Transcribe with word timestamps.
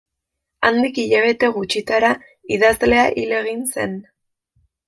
Handik 0.69 0.95
hilabete 1.01 1.51
gutxitara 1.59 2.11
idazlea 2.57 3.07
hil 3.21 3.37
egin 3.43 3.63
zen. 3.77 3.95